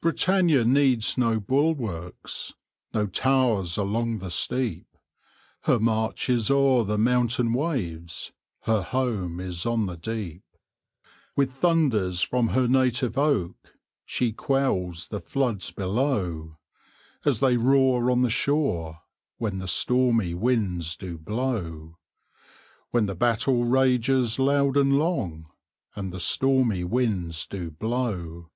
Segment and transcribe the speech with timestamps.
[0.00, 2.54] Britannia needs no bulwarks,
[2.94, 4.86] No towers along the steep;
[5.64, 10.44] Her march is o'er the mountain waves, Her home is on the deep.
[11.36, 13.74] With thunders from her native oak
[14.06, 16.56] She quells the floods below
[17.26, 19.02] As they roar on the shore,
[19.36, 21.98] When the stormy winds do blow;
[22.92, 25.50] When the battle rages loud and long,
[25.94, 28.48] And the stormy winds do blow.